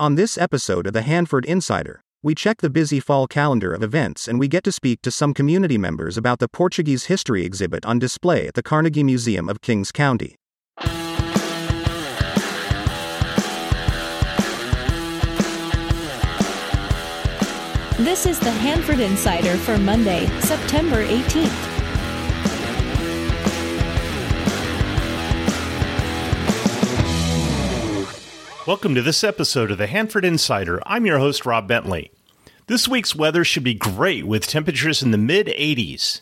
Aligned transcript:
On 0.00 0.14
this 0.14 0.38
episode 0.38 0.86
of 0.86 0.94
the 0.94 1.02
Hanford 1.02 1.44
Insider, 1.44 2.00
we 2.22 2.34
check 2.34 2.62
the 2.62 2.70
busy 2.70 3.00
fall 3.00 3.26
calendar 3.26 3.74
of 3.74 3.82
events 3.82 4.28
and 4.28 4.40
we 4.40 4.48
get 4.48 4.64
to 4.64 4.72
speak 4.72 5.02
to 5.02 5.10
some 5.10 5.34
community 5.34 5.76
members 5.76 6.16
about 6.16 6.38
the 6.38 6.48
Portuguese 6.48 7.04
history 7.04 7.44
exhibit 7.44 7.84
on 7.84 7.98
display 7.98 8.46
at 8.46 8.54
the 8.54 8.62
Carnegie 8.62 9.04
Museum 9.04 9.46
of 9.46 9.60
Kings 9.60 9.92
County. 9.92 10.36
This 17.98 18.24
is 18.24 18.40
the 18.40 18.50
Hanford 18.50 19.00
Insider 19.00 19.58
for 19.58 19.76
Monday, 19.76 20.28
September 20.40 21.04
18th. 21.04 21.79
Welcome 28.66 28.94
to 28.94 29.00
this 29.00 29.24
episode 29.24 29.70
of 29.70 29.78
the 29.78 29.86
Hanford 29.86 30.22
Insider. 30.22 30.82
I'm 30.84 31.06
your 31.06 31.18
host, 31.18 31.46
Rob 31.46 31.66
Bentley. 31.66 32.12
This 32.66 32.86
week's 32.86 33.16
weather 33.16 33.42
should 33.42 33.64
be 33.64 33.72
great 33.72 34.26
with 34.26 34.46
temperatures 34.46 35.02
in 35.02 35.12
the 35.12 35.18
mid 35.18 35.46
80s. 35.46 36.20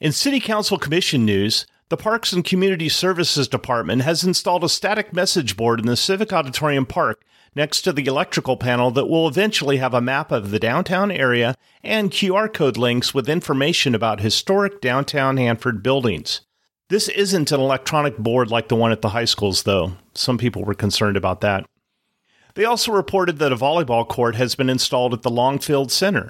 In 0.00 0.12
City 0.12 0.38
Council 0.38 0.78
Commission 0.78 1.24
news, 1.24 1.66
the 1.88 1.96
Parks 1.96 2.32
and 2.32 2.44
Community 2.44 2.88
Services 2.88 3.48
Department 3.48 4.02
has 4.02 4.22
installed 4.22 4.62
a 4.62 4.68
static 4.68 5.12
message 5.12 5.56
board 5.56 5.80
in 5.80 5.86
the 5.86 5.96
Civic 5.96 6.32
Auditorium 6.32 6.86
Park 6.86 7.24
next 7.56 7.82
to 7.82 7.92
the 7.92 8.06
electrical 8.06 8.56
panel 8.56 8.92
that 8.92 9.08
will 9.08 9.26
eventually 9.26 9.78
have 9.78 9.94
a 9.94 10.00
map 10.00 10.30
of 10.30 10.52
the 10.52 10.60
downtown 10.60 11.10
area 11.10 11.56
and 11.82 12.12
QR 12.12 12.50
code 12.54 12.76
links 12.76 13.12
with 13.12 13.28
information 13.28 13.96
about 13.96 14.20
historic 14.20 14.80
downtown 14.80 15.38
Hanford 15.38 15.82
buildings. 15.82 16.42
This 16.92 17.08
isn't 17.08 17.50
an 17.52 17.58
electronic 17.58 18.18
board 18.18 18.50
like 18.50 18.68
the 18.68 18.76
one 18.76 18.92
at 18.92 19.00
the 19.00 19.08
high 19.08 19.24
schools, 19.24 19.62
though. 19.62 19.92
Some 20.12 20.36
people 20.36 20.62
were 20.62 20.74
concerned 20.74 21.16
about 21.16 21.40
that. 21.40 21.64
They 22.52 22.66
also 22.66 22.92
reported 22.92 23.38
that 23.38 23.50
a 23.50 23.56
volleyball 23.56 24.06
court 24.06 24.34
has 24.34 24.54
been 24.54 24.68
installed 24.68 25.14
at 25.14 25.22
the 25.22 25.30
Longfield 25.30 25.90
Center. 25.90 26.28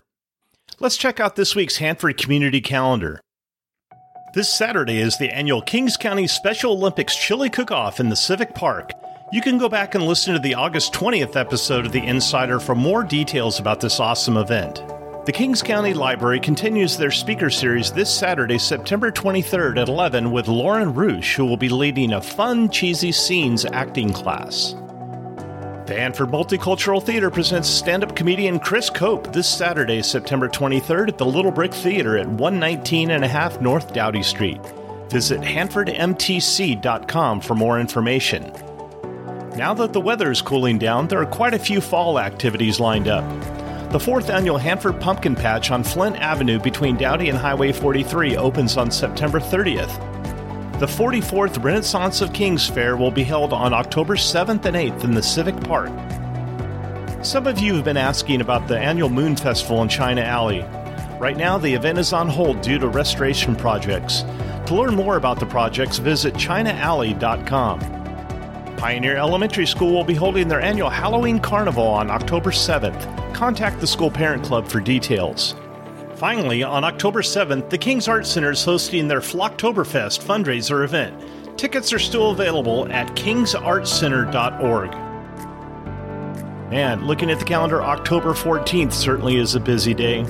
Let's 0.78 0.96
check 0.96 1.18
out 1.18 1.34
this 1.34 1.56
week's 1.56 1.78
Hanford 1.78 2.16
Community 2.16 2.60
Calendar. 2.60 3.20
This 4.36 4.54
Saturday 4.54 4.98
is 4.98 5.18
the 5.18 5.34
annual 5.34 5.62
Kings 5.62 5.96
County 5.96 6.28
Special 6.28 6.74
Olympics 6.74 7.16
Chili 7.16 7.50
Cook 7.50 7.72
Off 7.72 7.98
in 7.98 8.08
the 8.08 8.14
Civic 8.14 8.54
Park. 8.54 8.92
You 9.32 9.40
can 9.40 9.58
go 9.58 9.68
back 9.68 9.96
and 9.96 10.06
listen 10.06 10.32
to 10.32 10.38
the 10.38 10.54
August 10.54 10.92
20th 10.92 11.34
episode 11.34 11.86
of 11.86 11.90
The 11.90 12.06
Insider 12.06 12.60
for 12.60 12.76
more 12.76 13.02
details 13.02 13.58
about 13.58 13.80
this 13.80 13.98
awesome 13.98 14.36
event. 14.36 14.80
The 15.24 15.30
Kings 15.30 15.62
County 15.62 15.94
Library 15.94 16.40
continues 16.40 16.96
their 16.96 17.12
speaker 17.12 17.48
series 17.48 17.92
this 17.92 18.12
Saturday, 18.12 18.58
September 18.58 19.12
23rd 19.12 19.80
at 19.80 19.88
11 19.88 20.32
with 20.32 20.48
Lauren 20.48 20.92
Roosh, 20.92 21.36
who 21.36 21.46
will 21.46 21.56
be 21.56 21.68
leading 21.68 22.14
a 22.14 22.20
fun, 22.20 22.68
cheesy 22.68 23.12
scenes 23.12 23.64
acting 23.64 24.12
class. 24.12 24.74
The 25.86 25.94
Hanford 25.96 26.30
Multicultural 26.30 27.00
Theater 27.00 27.30
presents 27.30 27.68
stand 27.68 28.02
up 28.02 28.16
comedian 28.16 28.58
Chris 28.58 28.90
Cope 28.90 29.32
this 29.32 29.46
Saturday, 29.46 30.02
September 30.02 30.48
23rd 30.48 31.10
at 31.10 31.18
the 31.18 31.26
Little 31.26 31.52
Brick 31.52 31.72
Theater 31.72 32.18
at 32.18 32.26
119 32.26 33.12
and 33.12 33.24
a 33.24 33.28
half 33.28 33.60
North 33.60 33.92
Douty 33.92 34.24
Street. 34.24 34.60
Visit 35.08 35.40
hanfordmtc.com 35.40 37.40
for 37.40 37.54
more 37.54 37.78
information. 37.78 38.52
Now 39.54 39.72
that 39.74 39.92
the 39.92 40.00
weather 40.00 40.32
is 40.32 40.42
cooling 40.42 40.78
down, 40.78 41.06
there 41.06 41.20
are 41.20 41.26
quite 41.26 41.54
a 41.54 41.60
few 41.60 41.80
fall 41.80 42.18
activities 42.18 42.80
lined 42.80 43.06
up. 43.06 43.22
The 43.92 44.00
fourth 44.00 44.30
annual 44.30 44.56
Hanford 44.56 44.98
Pumpkin 45.02 45.34
Patch 45.34 45.70
on 45.70 45.84
Flint 45.84 46.16
Avenue 46.16 46.58
between 46.58 46.96
Douty 46.96 47.28
and 47.28 47.36
Highway 47.36 47.72
43 47.72 48.38
opens 48.38 48.78
on 48.78 48.90
September 48.90 49.38
30th. 49.38 50.80
The 50.80 50.86
44th 50.86 51.62
Renaissance 51.62 52.22
of 52.22 52.32
Kings 52.32 52.66
Fair 52.66 52.96
will 52.96 53.10
be 53.10 53.22
held 53.22 53.52
on 53.52 53.74
October 53.74 54.16
7th 54.16 54.64
and 54.64 54.76
8th 54.76 55.04
in 55.04 55.10
the 55.10 55.22
Civic 55.22 55.60
Park. 55.64 55.90
Some 57.22 57.46
of 57.46 57.58
you 57.58 57.74
have 57.74 57.84
been 57.84 57.98
asking 57.98 58.40
about 58.40 58.66
the 58.66 58.78
annual 58.78 59.10
Moon 59.10 59.36
Festival 59.36 59.82
in 59.82 59.90
China 59.90 60.22
Alley. 60.22 60.62
Right 61.20 61.36
now, 61.36 61.58
the 61.58 61.74
event 61.74 61.98
is 61.98 62.14
on 62.14 62.30
hold 62.30 62.62
due 62.62 62.78
to 62.78 62.88
restoration 62.88 63.54
projects. 63.54 64.22
To 64.68 64.74
learn 64.74 64.94
more 64.94 65.18
about 65.18 65.38
the 65.38 65.44
projects, 65.44 65.98
visit 65.98 66.32
chinaalley.com. 66.32 68.01
Pioneer 68.82 69.16
Elementary 69.16 69.64
School 69.64 69.92
will 69.92 70.02
be 70.02 70.12
holding 70.12 70.48
their 70.48 70.60
annual 70.60 70.90
Halloween 70.90 71.38
Carnival 71.38 71.86
on 71.86 72.10
October 72.10 72.50
7th. 72.50 73.32
Contact 73.32 73.78
the 73.78 73.86
school 73.86 74.10
parent 74.10 74.42
club 74.42 74.66
for 74.66 74.80
details. 74.80 75.54
Finally, 76.16 76.64
on 76.64 76.82
October 76.82 77.22
7th, 77.22 77.70
the 77.70 77.78
King's 77.78 78.08
Art 78.08 78.26
Center 78.26 78.50
is 78.50 78.64
hosting 78.64 79.06
their 79.06 79.20
Flocktoberfest 79.20 80.24
fundraiser 80.24 80.82
event. 80.82 81.14
Tickets 81.56 81.92
are 81.92 82.00
still 82.00 82.32
available 82.32 82.90
at 82.90 83.06
kingsartcenter.org. 83.14 84.92
And 86.72 87.06
looking 87.06 87.30
at 87.30 87.38
the 87.38 87.44
calendar, 87.44 87.84
October 87.84 88.32
14th 88.32 88.92
certainly 88.92 89.36
is 89.36 89.54
a 89.54 89.60
busy 89.60 89.94
day. 89.94 90.22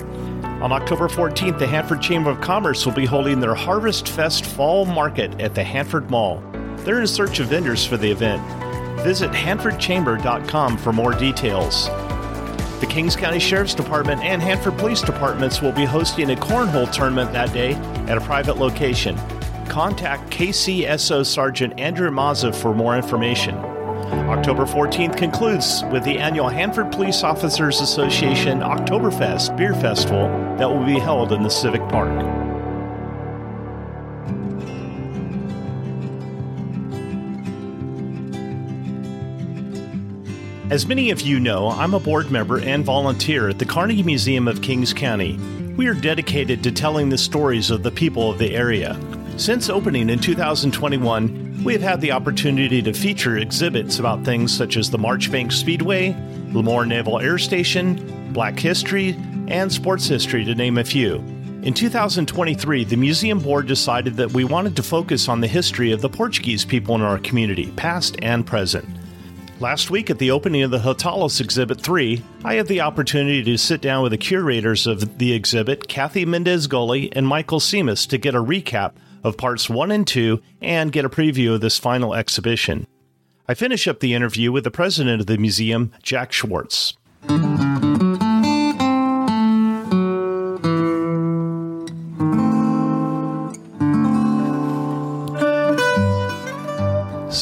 On 0.60 0.72
October 0.72 1.08
14th, 1.08 1.58
the 1.58 1.66
Hanford 1.66 2.02
Chamber 2.02 2.28
of 2.28 2.42
Commerce 2.42 2.84
will 2.84 2.92
be 2.92 3.06
holding 3.06 3.40
their 3.40 3.54
Harvest 3.54 4.08
Fest 4.08 4.44
Fall 4.44 4.84
Market 4.84 5.40
at 5.40 5.54
the 5.54 5.64
Hanford 5.64 6.10
Mall. 6.10 6.44
They're 6.84 7.00
in 7.00 7.06
search 7.06 7.38
of 7.38 7.48
vendors 7.48 7.84
for 7.84 7.96
the 7.96 8.10
event. 8.10 8.42
Visit 9.00 9.30
HanfordChamber.com 9.30 10.78
for 10.78 10.92
more 10.92 11.12
details. 11.12 11.88
The 12.80 12.86
Kings 12.88 13.14
County 13.14 13.38
Sheriff's 13.38 13.74
Department 13.74 14.22
and 14.22 14.42
Hanford 14.42 14.76
Police 14.76 15.02
Departments 15.02 15.62
will 15.62 15.70
be 15.70 15.84
hosting 15.84 16.32
a 16.32 16.36
cornhole 16.36 16.90
tournament 16.92 17.32
that 17.32 17.52
day 17.52 17.74
at 18.08 18.18
a 18.18 18.20
private 18.20 18.58
location. 18.58 19.16
Contact 19.68 20.28
KCSO 20.30 21.24
Sergeant 21.24 21.78
Andrew 21.78 22.10
Mazza 22.10 22.54
for 22.54 22.74
more 22.74 22.96
information. 22.96 23.54
October 23.54 24.64
14th 24.64 25.16
concludes 25.16 25.84
with 25.92 26.02
the 26.04 26.18
annual 26.18 26.48
Hanford 26.48 26.90
Police 26.90 27.22
Officers 27.22 27.80
Association 27.80 28.60
Oktoberfest 28.60 29.56
Beer 29.56 29.74
Festival 29.74 30.26
that 30.58 30.68
will 30.68 30.84
be 30.84 30.98
held 30.98 31.32
in 31.32 31.42
the 31.42 31.48
Civic 31.48 31.82
Park. 31.88 32.41
As 40.72 40.86
many 40.86 41.10
of 41.10 41.20
you 41.20 41.38
know, 41.38 41.68
I'm 41.68 41.92
a 41.92 42.00
board 42.00 42.30
member 42.30 42.58
and 42.58 42.82
volunteer 42.82 43.50
at 43.50 43.58
the 43.58 43.66
Carnegie 43.66 44.02
Museum 44.02 44.48
of 44.48 44.62
Kings 44.62 44.94
County. 44.94 45.36
We 45.76 45.86
are 45.86 45.92
dedicated 45.92 46.64
to 46.64 46.72
telling 46.72 47.10
the 47.10 47.18
stories 47.18 47.70
of 47.70 47.82
the 47.82 47.90
people 47.90 48.30
of 48.30 48.38
the 48.38 48.54
area. 48.54 48.98
Since 49.36 49.68
opening 49.68 50.08
in 50.08 50.18
2021, 50.18 51.62
we 51.62 51.74
have 51.74 51.82
had 51.82 52.00
the 52.00 52.12
opportunity 52.12 52.80
to 52.80 52.94
feature 52.94 53.36
exhibits 53.36 53.98
about 53.98 54.24
things 54.24 54.56
such 54.56 54.78
as 54.78 54.90
the 54.90 54.96
Marchbank 54.96 55.52
Speedway, 55.52 56.14
Lemoore 56.54 56.86
Naval 56.86 57.20
Air 57.20 57.36
Station, 57.36 58.32
Black 58.32 58.58
History, 58.58 59.10
and 59.48 59.70
Sports 59.70 60.06
History, 60.06 60.42
to 60.42 60.54
name 60.54 60.78
a 60.78 60.84
few. 60.84 61.16
In 61.64 61.74
2023, 61.74 62.84
the 62.84 62.96
museum 62.96 63.40
board 63.40 63.66
decided 63.66 64.14
that 64.14 64.32
we 64.32 64.44
wanted 64.44 64.74
to 64.76 64.82
focus 64.82 65.28
on 65.28 65.42
the 65.42 65.48
history 65.48 65.92
of 65.92 66.00
the 66.00 66.08
Portuguese 66.08 66.64
people 66.64 66.94
in 66.94 67.02
our 67.02 67.18
community, 67.18 67.70
past 67.72 68.16
and 68.22 68.46
present. 68.46 68.88
Last 69.62 69.92
week 69.92 70.10
at 70.10 70.18
the 70.18 70.32
opening 70.32 70.62
of 70.62 70.72
the 70.72 70.80
Hotalos 70.80 71.40
Exhibit 71.40 71.80
3, 71.80 72.20
I 72.44 72.54
had 72.54 72.66
the 72.66 72.80
opportunity 72.80 73.44
to 73.44 73.56
sit 73.56 73.80
down 73.80 74.02
with 74.02 74.10
the 74.10 74.18
curators 74.18 74.88
of 74.88 75.18
the 75.18 75.32
exhibit, 75.32 75.86
Kathi 75.86 76.26
Mendes 76.26 76.66
Gulley 76.66 77.14
and 77.14 77.28
Michael 77.28 77.60
Semas, 77.60 78.04
to 78.08 78.18
get 78.18 78.34
a 78.34 78.42
recap 78.42 78.94
of 79.22 79.36
parts 79.36 79.70
1 79.70 79.92
and 79.92 80.04
2 80.04 80.42
and 80.60 80.90
get 80.90 81.04
a 81.04 81.08
preview 81.08 81.54
of 81.54 81.60
this 81.60 81.78
final 81.78 82.12
exhibition. 82.12 82.88
I 83.46 83.54
finish 83.54 83.86
up 83.86 84.00
the 84.00 84.14
interview 84.14 84.50
with 84.50 84.64
the 84.64 84.72
president 84.72 85.20
of 85.20 85.28
the 85.28 85.38
museum, 85.38 85.92
Jack 86.02 86.32
Schwartz. 86.32 86.94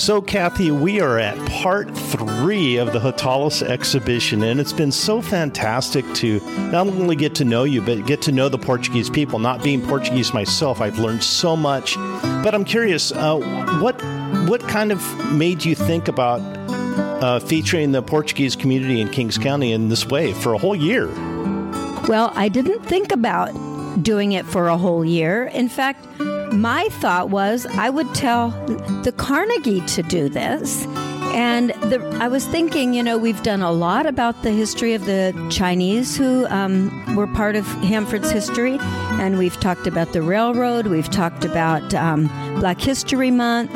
So, 0.00 0.22
Kathi, 0.22 0.71
we 0.71 0.99
are 1.03 1.19
at 1.19 1.37
part 1.50 1.94
three 1.94 2.78
of 2.78 2.94
the 2.94 2.99
Hotalos 2.99 3.62
exhibition, 3.62 4.42
and 4.42 4.59
it's 4.59 4.72
been 4.72 4.91
so 4.91 5.21
fantastic 5.21 6.07
to 6.15 6.41
not 6.72 6.86
only 6.86 7.15
get 7.15 7.34
to 7.34 7.45
know 7.45 7.65
you, 7.65 7.83
but 7.83 8.07
get 8.07 8.22
to 8.22 8.33
know 8.33 8.48
the 8.48 8.57
Portuguese 8.57 9.10
people. 9.10 9.39
Not 9.39 9.63
being 9.63 9.83
Portuguese 9.83 10.33
myself, 10.33 10.80
I've 10.80 10.98
learned 10.98 11.22
so 11.22 11.54
much. 11.54 11.97
But 12.42 12.54
I'm 12.54 12.65
curious, 12.65 13.13
uh, 13.13 13.36
what 13.83 14.03
what 14.48 14.63
kind 14.63 14.91
of 14.91 15.34
made 15.34 15.66
you 15.66 15.74
think 15.74 16.09
about 16.09 16.41
uh, 17.22 17.39
featuring 17.41 17.92
the 17.92 18.01
Portuguese 18.01 18.57
community 18.57 19.03
in 19.03 19.10
Kings 19.10 19.36
County 19.36 19.71
in 19.71 19.91
this 19.91 20.07
way 20.07 20.33
for 20.33 20.54
a 20.54 20.59
whole 20.59 20.74
year? 20.74 21.09
Well, 22.09 22.33
I 22.34 22.48
didn't 22.48 22.86
think 22.86 23.13
about 23.13 23.53
doing 24.03 24.33
it 24.33 24.47
for 24.47 24.69
a 24.69 24.78
whole 24.78 25.04
year. 25.04 25.45
In 25.45 25.69
fact, 25.69 26.07
my 26.60 26.89
thought 26.91 27.30
was 27.30 27.66
I 27.66 27.89
would 27.91 28.15
tell 28.15 28.51
the 29.03 29.12
Carnegie 29.16 29.80
to 29.83 30.03
do 30.03 30.28
this. 30.28 30.86
And 31.33 31.71
the, 31.71 32.04
I 32.21 32.27
was 32.27 32.45
thinking, 32.47 32.92
you 32.92 33.03
know, 33.04 33.16
we've 33.16 33.42
done 33.42 33.62
a 33.62 33.71
lot 33.71 34.04
about 34.04 34.42
the 34.42 34.51
history 34.51 34.95
of 34.95 35.07
the 35.07 35.33
Chinese 35.48 36.16
who 36.16 36.47
um, 36.48 37.15
were 37.15 37.28
part 37.28 37.54
of 37.54 37.65
Hanford's 37.84 38.30
history. 38.30 38.78
And 38.80 39.39
we've 39.39 39.59
talked 39.60 39.86
about 39.86 40.12
the 40.12 40.22
railroad, 40.22 40.89
we've 40.89 41.09
talked 41.09 41.45
about 41.45 41.95
um, 41.95 42.27
Black 42.59 42.80
History 42.80 43.30
Month. 43.30 43.72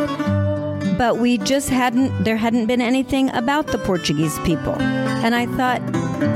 but 0.98 1.18
we 1.18 1.38
just 1.38 1.70
hadn't, 1.70 2.24
there 2.24 2.36
hadn't 2.36 2.66
been 2.66 2.80
anything 2.80 3.30
about 3.30 3.68
the 3.68 3.78
Portuguese 3.78 4.38
people. 4.40 4.74
And 4.80 5.34
I 5.34 5.46
thought, 5.46 5.80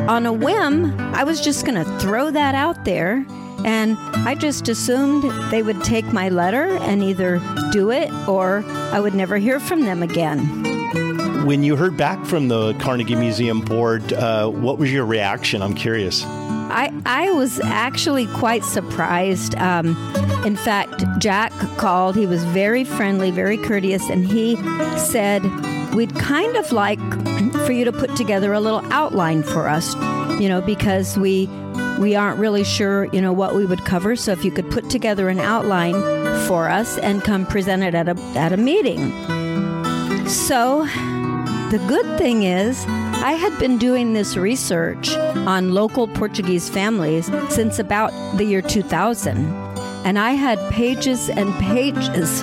on 0.09 0.27
a 0.27 0.33
whim, 0.33 0.99
I 1.15 1.25
was 1.25 1.41
just 1.41 1.65
going 1.65 1.83
to 1.83 1.99
throw 1.99 2.31
that 2.31 2.55
out 2.55 2.85
there. 2.85 3.25
And 3.65 3.99
I 4.27 4.35
just 4.35 4.69
assumed 4.69 5.25
they 5.51 5.63
would 5.63 5.83
take 5.83 6.07
my 6.13 6.29
letter 6.29 6.77
and 6.79 7.03
either 7.03 7.41
do 7.73 7.91
it 7.91 8.13
or 8.29 8.65
I 8.93 9.01
would 9.01 9.15
never 9.15 9.37
hear 9.39 9.61
from 9.61 9.83
them 9.83 10.03
again. 10.03 11.45
When 11.45 11.63
you 11.63 11.77
heard 11.77 11.97
back 11.97 12.25
from 12.27 12.49
the 12.49 12.75
Carnegie 12.75 13.15
Museum 13.15 13.61
board, 13.61 14.13
uh, 14.13 14.49
what 14.49 14.79
was 14.79 14.93
your 14.93 15.07
reaction? 15.07 15.63
I'm 15.63 15.75
curious. 15.75 16.25
I, 16.71 16.93
I 17.07 17.31
was 17.33 17.61
actually 17.61 18.27
quite 18.27 18.65
surprised. 18.65 19.55
Um, 19.55 19.97
in 20.45 20.55
fact, 20.55 21.03
Jack 21.19 21.53
called. 21.79 22.15
He 22.17 22.27
was 22.27 22.45
very 22.45 22.85
friendly, 22.85 23.31
very 23.31 23.57
courteous, 23.57 24.11
and 24.11 24.27
he 24.27 24.57
said, 24.99 25.43
We'd 25.95 26.15
kind 26.15 26.57
of 26.57 26.71
like 26.71 27.01
for 27.67 27.73
you 27.73 27.85
to 27.87 27.93
put 27.93 28.15
together 28.17 28.53
a 28.53 28.61
little 28.61 28.83
outline 28.93 29.43
for 29.43 29.69
us, 29.69 29.95
you 30.39 30.49
know, 30.49 30.61
because 30.61 31.19
we 31.19 31.47
we 31.99 32.15
aren't 32.15 32.39
really 32.39 32.65
sure, 32.65 33.05
you 33.07 33.21
know, 33.21 33.33
what 33.33 33.55
we 33.55 33.65
would 33.65 33.85
cover. 33.85 34.17
So 34.17 34.33
if 34.33 34.45
you 34.45 34.51
could 34.51 34.71
put 34.71 34.89
together 34.91 35.29
an 35.29 35.41
outline 35.41 35.95
for 36.47 36.69
us 36.69 36.99
and 36.99 37.23
come 37.23 37.47
present 37.47 37.83
it 37.83 37.95
at 37.95 38.09
a 38.09 38.19
at 38.37 38.53
a 38.53 38.57
meeting. 38.57 39.11
So 40.29 40.85
the 41.71 41.85
good 41.89 42.19
thing 42.19 42.45
is 42.45 42.85
I 42.87 43.33
had 43.33 43.59
been 43.59 43.79
doing 43.79 44.13
this 44.13 44.37
research 44.37 45.11
on 45.11 45.75
local 45.75 46.07
Portuguese 46.09 46.71
families 46.71 47.27
since 47.49 47.79
about 47.79 48.13
the 48.39 48.45
year 48.45 48.63
2000. 48.63 49.37
And 50.05 50.19
I 50.19 50.31
had 50.33 50.59
pages 50.71 51.29
and 51.29 51.53
pages 51.55 52.43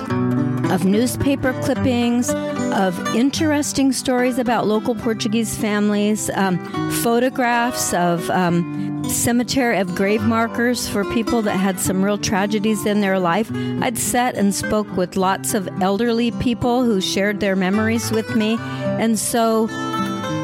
of 0.70 0.84
newspaper 0.84 1.52
clippings, 1.62 2.30
of 2.74 2.98
interesting 3.14 3.92
stories 3.92 4.38
about 4.38 4.66
local 4.66 4.94
Portuguese 4.94 5.56
families, 5.56 6.28
um, 6.30 6.58
photographs 7.02 7.94
of 7.94 8.28
um, 8.30 8.95
cemetery 9.08 9.78
of 9.78 9.94
grave 9.94 10.22
markers 10.22 10.88
for 10.88 11.04
people 11.12 11.42
that 11.42 11.56
had 11.56 11.80
some 11.80 12.04
real 12.04 12.18
tragedies 12.18 12.86
in 12.86 13.00
their 13.00 13.18
life. 13.18 13.50
I'd 13.80 13.98
sat 13.98 14.34
and 14.34 14.54
spoke 14.54 14.96
with 14.96 15.16
lots 15.16 15.54
of 15.54 15.68
elderly 15.80 16.30
people 16.32 16.84
who 16.84 17.00
shared 17.00 17.40
their 17.40 17.56
memories 17.56 18.10
with 18.10 18.34
me. 18.34 18.56
And 18.60 19.18
so 19.18 19.66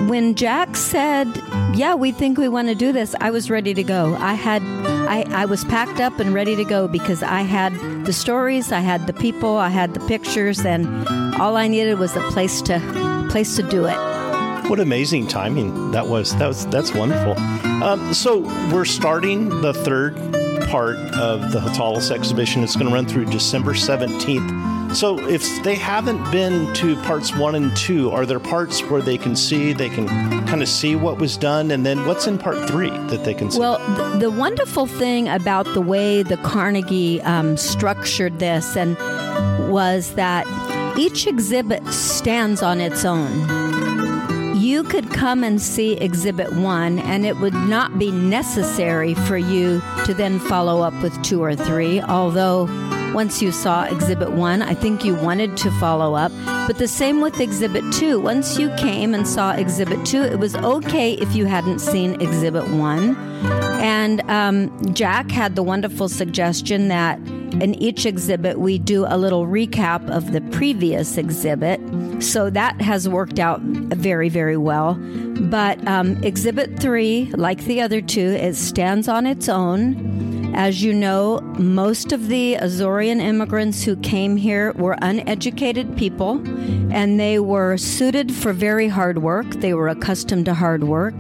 when 0.09 0.35
Jack 0.35 0.76
said, 0.76 1.29
"Yeah, 1.75 1.94
we 1.94 2.12
think 2.12 2.38
we 2.38 2.49
want 2.49 2.69
to 2.69 2.75
do 2.75 2.93
this," 2.93 3.14
I 3.20 3.31
was 3.31 3.50
ready 3.50 3.75
to 3.75 3.82
go. 3.82 4.17
I 4.19 4.35
had 4.35 4.62
I, 5.09 5.25
I 5.31 5.44
was 5.44 5.64
packed 5.64 6.00
up 6.00 6.19
and 6.20 6.35
ready 6.35 6.56
to 6.56 6.64
go 6.64 6.88
because 6.88 7.23
I 7.23 7.43
had 7.43 7.73
the 8.05 8.12
stories, 8.12 8.73
I 8.73 8.81
had 8.81 9.06
the 9.06 9.12
people, 9.12 9.56
I 9.56 9.69
had 9.69 9.94
the 9.94 10.00
pictures, 10.00 10.64
and 10.64 10.87
all 11.37 11.56
I 11.56 11.69
needed 11.69 11.99
was 11.99 12.17
a 12.17 12.23
place 12.31 12.62
to 12.62 12.81
place 13.31 13.56
to 13.56 13.62
do 13.62 13.85
it. 13.87 14.12
What 14.69 14.81
amazing 14.81 15.26
timing 15.26 15.91
that 15.93 16.06
was! 16.06 16.35
That 16.37 16.49
was 16.49 16.67
that's 16.67 16.94
wonderful. 16.94 17.38
Um, 17.82 18.14
so 18.14 18.41
we're 18.73 18.85
starting 18.85 19.49
the 19.49 19.75
third 19.75 20.17
part 20.69 20.97
of 20.97 21.53
the 21.53 21.61
Hatalis 21.61 22.11
exhibition. 22.11 22.62
It's 22.62 22.76
going 22.76 22.87
to 22.87 22.94
run 22.94 23.06
through 23.06 23.26
December 23.26 23.75
seventeenth. 23.75 24.97
So, 24.97 25.19
if 25.26 25.62
they 25.62 25.75
haven't 25.75 26.31
been 26.31 26.73
to 26.75 26.97
parts 26.97 27.35
one 27.35 27.55
and 27.55 27.75
two, 27.75 28.11
are 28.11 28.26
there 28.26 28.38
parts 28.38 28.82
where 28.82 29.00
they 29.00 29.17
can 29.17 29.35
see, 29.35 29.73
they 29.73 29.88
can 29.88 30.06
kind 30.47 30.61
of 30.61 30.69
see 30.69 30.97
what 30.97 31.17
was 31.19 31.38
done? 31.38 31.70
And 31.70 31.87
then 31.87 32.05
what's 32.05 32.26
in 32.26 32.37
part 32.37 32.69
three 32.69 32.91
that 32.91 33.25
they 33.25 33.32
can 33.32 33.50
see? 33.50 33.59
Well, 33.59 33.79
the, 33.97 34.19
the 34.19 34.31
wonderful 34.31 34.87
thing 34.87 35.29
about 35.29 35.64
the 35.73 35.81
way 35.81 36.23
the 36.23 36.37
Carnegie 36.37 37.23
um, 37.23 37.56
structured 37.56 38.38
this 38.38 38.76
and 38.76 38.99
was 39.73 40.14
that 40.14 40.47
each 40.99 41.26
exhibit 41.26 41.87
stands 41.88 42.62
on 42.62 42.79
its 42.79 43.06
own. 43.06 43.72
You 44.73 44.85
could 44.85 45.11
come 45.11 45.45
and 45.45 45.61
see 45.61 45.99
exhibit 45.99 46.51
one, 46.55 46.99
and 47.01 47.27
it 47.27 47.37
would 47.41 47.53
not 47.53 47.99
be 47.99 48.11
necessary 48.11 49.13
for 49.13 49.37
you 49.37 49.83
to 50.07 50.15
then 50.15 50.39
follow 50.39 50.81
up 50.81 50.95
with 51.03 51.23
two 51.23 51.45
or 51.45 51.55
three, 51.55 52.01
although 52.01 52.65
once 53.13 53.43
you 53.43 53.53
saw 53.53 53.85
Exhibit 53.85 54.33
1. 54.33 54.63
I 54.63 54.73
think 54.73 55.05
you 55.05 55.15
wanted 55.15 55.59
to 55.59 55.71
follow 55.73 56.15
up. 56.15 56.33
But 56.67 56.79
the 56.79 56.89
same 56.89 57.21
with 57.21 57.39
Exhibit 57.39 57.85
2. 57.93 58.19
Once 58.19 58.59
you 58.59 58.75
came 58.77 59.13
and 59.13 59.29
saw 59.29 59.53
Exhibit 59.53 60.07
2, 60.07 60.23
it 60.23 60.39
was 60.39 60.57
okay 60.57 61.13
if 61.15 61.35
you 61.35 61.45
hadn't 61.45 61.81
seen 61.81 62.19
Exhibit 62.23 62.67
1. 62.71 63.15
And 63.83 64.23
um, 64.31 64.95
Jack 64.95 65.31
had 65.31 65.55
the 65.55 65.63
wonderful 65.63 66.09
suggestion 66.09 66.89
that 66.89 67.19
in 67.61 67.75
each 67.75 68.07
exhibit 68.07 68.59
we 68.59 68.79
do 68.79 69.05
a 69.07 69.19
little 69.19 69.47
recap 69.47 70.09
of 70.09 70.33
the 70.33 70.41
previous 70.41 71.19
exhibit. 71.19 71.79
So 72.23 72.51
that 72.51 72.81
has 72.81 73.09
worked 73.09 73.39
out 73.39 73.61
very, 73.61 74.29
very 74.29 74.57
well. 74.57 74.95
But 74.95 75.87
um, 75.89 76.23
Exhibit 76.23 76.79
3, 76.79 77.33
like 77.35 77.65
the 77.65 77.81
other 77.81 78.01
two, 78.01 78.21
it 78.21 78.55
stands 78.55 79.09
on 79.09 79.27
its 79.27 79.49
own. 79.49 80.55
As 80.55 80.83
you 80.83 80.93
know, 80.93 81.41
most 81.59 82.13
of 82.13 82.29
the 82.29 82.57
Azorean 82.61 83.21
immigrants 83.21 83.83
who 83.83 83.97
came 83.97 84.37
here 84.37 84.73
were 84.73 84.97
uneducated 85.01 85.97
people 85.97 86.43
and 86.93 87.19
they 87.19 87.39
were 87.39 87.79
suited 87.79 88.33
for 88.33 88.53
very 88.53 88.87
hard 88.87 89.19
work. 89.23 89.47
They 89.47 89.73
were 89.73 89.89
accustomed 89.89 90.45
to 90.45 90.55
hard 90.55 90.85
work. 90.85 91.15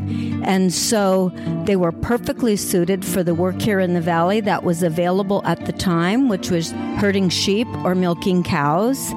And 0.44 0.72
so 0.72 1.30
they 1.64 1.76
were 1.76 1.92
perfectly 1.92 2.56
suited 2.56 3.04
for 3.04 3.22
the 3.22 3.34
work 3.34 3.60
here 3.60 3.80
in 3.80 3.94
the 3.94 4.02
valley 4.02 4.40
that 4.40 4.64
was 4.64 4.82
available 4.82 5.42
at 5.46 5.64
the 5.64 5.72
time, 5.72 6.28
which 6.28 6.50
was 6.50 6.72
herding 6.98 7.30
sheep 7.30 7.66
or 7.84 7.94
milking 7.94 8.42
cows. 8.42 9.12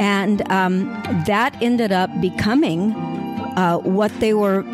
And 0.00 0.48
um, 0.50 0.86
that 1.26 1.56
ended 1.62 1.92
up 1.92 2.10
becoming 2.20 2.92
uh, 3.56 3.78
what 3.78 4.12
they 4.20 4.34
were 4.34 4.64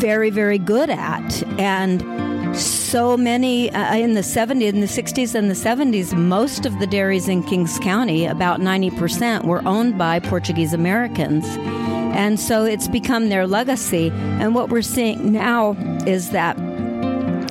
very, 0.00 0.30
very 0.30 0.58
good 0.58 0.90
at. 0.90 1.42
And 1.58 2.02
so 2.56 3.16
many 3.16 3.70
uh, 3.70 3.96
in 3.96 4.14
the 4.14 4.22
70s, 4.22 4.62
in 4.62 4.80
the 4.80 4.86
60s 4.86 5.34
and 5.34 5.50
the 5.50 5.54
70s, 5.54 6.16
most 6.16 6.66
of 6.66 6.78
the 6.78 6.86
dairies 6.86 7.28
in 7.28 7.42
Kings 7.42 7.78
County, 7.78 8.26
about 8.26 8.60
90%, 8.60 9.44
were 9.44 9.62
owned 9.66 9.98
by 9.98 10.18
Portuguese 10.18 10.72
Americans. 10.72 11.44
And 12.16 12.40
so 12.40 12.64
it's 12.64 12.88
become 12.88 13.28
their 13.28 13.46
legacy. 13.46 14.10
And 14.10 14.54
what 14.54 14.70
we're 14.70 14.82
seeing 14.82 15.32
now 15.32 15.72
is 16.06 16.30
that 16.30 16.58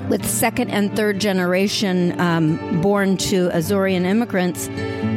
with 0.09 0.25
second 0.25 0.71
and 0.71 0.95
third 0.95 1.19
generation 1.19 2.19
um, 2.19 2.81
born 2.81 3.15
to 3.17 3.49
Azorean 3.49 4.05
immigrants, 4.05 4.67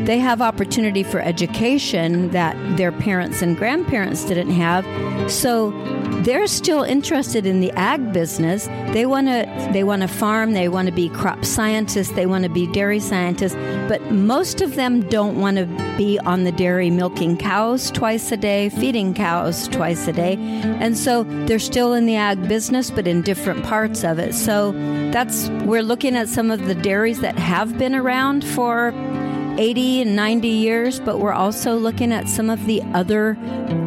they 0.06 0.18
have 0.18 0.42
opportunity 0.42 1.02
for 1.02 1.20
education 1.20 2.30
that 2.30 2.56
their 2.76 2.92
parents 2.92 3.42
and 3.42 3.56
grandparents 3.56 4.24
didn't 4.24 4.50
have. 4.50 4.84
So 5.30 5.70
they're 6.22 6.46
still 6.46 6.82
interested 6.82 7.46
in 7.46 7.60
the 7.60 7.72
ag 7.72 8.12
business. 8.12 8.66
They 8.92 9.06
want 9.06 9.26
to 9.26 9.70
they 9.72 9.82
want 9.82 10.02
to 10.02 10.08
farm, 10.08 10.52
they 10.52 10.68
want 10.68 10.86
to 10.86 10.92
be 10.92 11.08
crop 11.08 11.44
scientists, 11.44 12.10
they 12.12 12.26
want 12.26 12.44
to 12.44 12.50
be 12.50 12.66
dairy 12.68 13.00
scientists, 13.00 13.54
but 13.88 14.00
most 14.12 14.60
of 14.60 14.76
them 14.76 15.08
don't 15.08 15.40
want 15.40 15.56
to 15.56 15.66
be 15.96 16.18
on 16.20 16.44
the 16.44 16.52
dairy 16.52 16.90
milking 16.90 17.36
cows 17.36 17.90
twice 17.90 18.30
a 18.30 18.36
day, 18.36 18.68
feeding 18.68 19.14
cows 19.14 19.66
twice 19.68 20.06
a 20.06 20.12
day. 20.12 20.36
And 20.36 20.96
so 20.96 21.24
they're 21.46 21.58
still 21.58 21.92
in 21.92 22.06
the 22.06 22.16
ag 22.16 22.48
business 22.48 22.90
but 22.90 23.08
in 23.08 23.22
different 23.22 23.64
parts 23.64 24.04
of 24.04 24.18
it. 24.18 24.34
So 24.34 24.72
that's 25.12 25.48
we're 25.64 25.82
looking 25.82 26.14
at 26.14 26.28
some 26.28 26.50
of 26.50 26.66
the 26.66 26.74
dairies 26.74 27.20
that 27.20 27.36
have 27.38 27.78
been 27.78 27.94
around 27.94 28.44
for 28.44 28.92
80 29.58 30.02
and 30.02 30.16
90 30.16 30.48
years, 30.48 31.00
but 31.00 31.18
we're 31.18 31.32
also 31.32 31.76
looking 31.76 32.12
at 32.12 32.28
some 32.28 32.50
of 32.50 32.64
the 32.66 32.82
other 32.94 33.36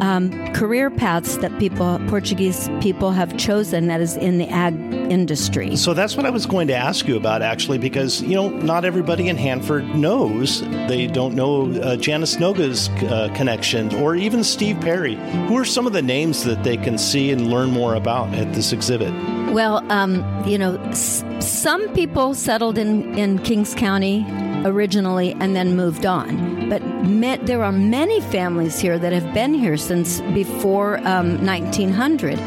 um, 0.00 0.30
career 0.54 0.90
paths 0.90 1.36
that 1.38 1.56
people, 1.58 2.00
Portuguese 2.08 2.68
people, 2.80 3.10
have 3.12 3.36
chosen 3.36 3.86
that 3.88 4.00
is 4.00 4.16
in 4.16 4.38
the 4.38 4.48
ag 4.48 4.74
industry. 5.10 5.76
So 5.76 5.94
that's 5.94 6.16
what 6.16 6.26
I 6.26 6.30
was 6.30 6.46
going 6.46 6.66
to 6.68 6.74
ask 6.74 7.06
you 7.06 7.16
about, 7.16 7.42
actually, 7.42 7.78
because, 7.78 8.22
you 8.22 8.34
know, 8.34 8.48
not 8.48 8.84
everybody 8.84 9.28
in 9.28 9.36
Hanford 9.36 9.84
knows. 9.94 10.62
They 10.88 11.06
don't 11.06 11.34
know 11.34 11.70
uh, 11.80 11.96
Janice 11.96 12.36
Noga's 12.36 12.88
uh, 12.88 13.32
connections 13.34 13.94
or 13.94 14.16
even 14.16 14.42
Steve 14.42 14.80
Perry. 14.80 15.14
Who 15.46 15.56
are 15.58 15.64
some 15.64 15.86
of 15.86 15.92
the 15.92 16.02
names 16.02 16.44
that 16.44 16.64
they 16.64 16.76
can 16.76 16.98
see 16.98 17.30
and 17.30 17.48
learn 17.50 17.70
more 17.70 17.94
about 17.94 18.32
at 18.34 18.52
this 18.52 18.72
exhibit? 18.72 19.12
Well, 19.52 19.84
um, 19.92 20.24
you 20.46 20.58
know, 20.58 20.76
s- 20.86 21.24
some 21.40 21.88
people 21.94 22.34
settled 22.34 22.76
in, 22.78 23.16
in 23.16 23.38
Kings 23.40 23.74
County 23.74 24.22
originally 24.66 25.32
and 25.40 25.54
then 25.54 25.76
moved 25.76 26.04
on. 26.04 26.68
But 26.68 26.82
there 27.46 27.62
are 27.62 27.72
many 27.72 28.20
families 28.20 28.78
here 28.78 28.98
that 28.98 29.12
have 29.12 29.32
been 29.32 29.54
here 29.54 29.76
since 29.76 30.20
before 30.32 30.98
um, 31.06 31.44
1900. 31.46 32.38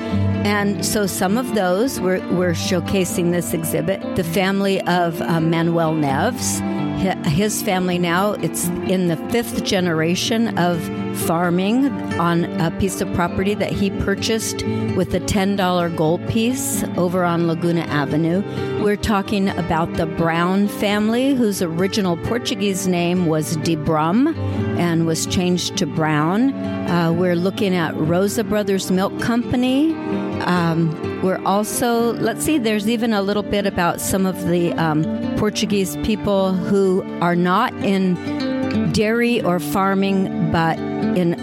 And 0.46 0.86
so 0.86 1.06
some 1.06 1.38
of 1.38 1.56
those 1.56 2.00
we're, 2.00 2.26
we're 2.34 2.52
showcasing 2.52 3.32
this 3.32 3.54
exhibit. 3.54 4.16
The 4.16 4.24
family 4.24 4.82
of 4.82 5.22
uh, 5.22 5.40
Manuel 5.40 5.94
Neves, 5.94 6.60
his 7.00 7.62
family 7.62 7.98
now, 7.98 8.34
it's 8.34 8.68
in 8.68 9.08
the 9.08 9.16
fifth 9.30 9.64
generation 9.64 10.58
of 10.58 10.82
farming 11.20 11.88
on 12.20 12.46
a 12.60 12.72
piece 12.80 13.02
of 13.02 13.14
property 13.14 13.54
that 13.54 13.72
he 13.72 13.90
purchased 13.90 14.64
with 14.96 15.14
a 15.14 15.20
$10 15.22 15.96
gold 15.96 16.26
piece 16.28 16.84
over 16.98 17.24
on 17.24 17.48
Laguna 17.48 17.82
Avenue. 17.82 18.42
We're 18.84 18.98
talking 18.98 19.50
about 19.50 19.94
the 19.94 20.06
Brown 20.06 20.68
family, 20.68 21.34
whose 21.36 21.62
original 21.62 22.18
Portuguese 22.18 22.88
name 22.88 23.28
was 23.28 23.56
de 23.58 23.76
Brum 23.76 24.28
and 24.78 25.06
was 25.06 25.26
changed 25.26 25.78
to 25.78 25.86
Brown. 25.86 26.54
Uh, 26.90 27.12
we're 27.14 27.36
looking 27.36 27.76
at 27.76 27.96
Rosa 27.96 28.44
Brothers 28.44 28.92
Milk 28.92 29.20
Company. 29.22 29.94
Um, 30.42 31.09
we're 31.24 31.42
also, 31.46 32.14
let's 32.14 32.44
see, 32.44 32.58
there's 32.58 32.88
even 32.88 33.14
a 33.14 33.22
little 33.22 33.44
bit 33.44 33.66
about 33.66 34.00
some 34.00 34.26
of 34.26 34.48
the 34.48 34.74
um, 34.74 35.04
Portuguese 35.38 35.98
people 35.98 36.54
who 36.54 37.04
are 37.22 37.36
not 37.36 37.74
in 37.76 38.92
dairy 38.92 39.42
or 39.42 39.60
farming, 39.60 40.52
but 40.52 40.78
in 40.80 41.34